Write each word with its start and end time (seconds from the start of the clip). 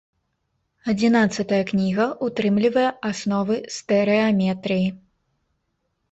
Адзінаццатая 0.91 1.59
кніга 1.71 2.07
ўтрымлівае 2.27 2.85
асновы 3.09 3.57
стэрэаметрыі. 3.75 4.87